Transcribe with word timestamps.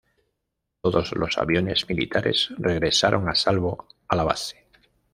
Todos 0.81 1.11
los 1.11 1.37
aviones 1.37 1.87
militares 1.87 2.49
regresaron 2.57 3.29
a 3.29 3.35
salvo 3.35 3.85
a 4.07 4.15
la 4.15 4.23
base. 4.23 4.65